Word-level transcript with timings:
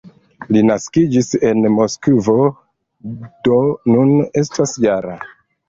Li 0.55 0.61
naskiĝis 0.69 1.29
en 1.49 1.61
Moskvo, 1.75 2.37
do 3.51 3.61
nun 3.95 4.17
estas 4.45 4.77
-jara. 4.83 5.19